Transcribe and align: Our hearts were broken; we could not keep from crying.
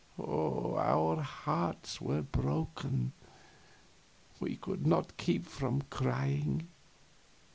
Our 0.17 1.21
hearts 1.21 2.01
were 2.01 2.23
broken; 2.23 3.11
we 4.39 4.55
could 4.55 4.87
not 4.87 5.15
keep 5.17 5.45
from 5.45 5.83
crying. 5.91 6.67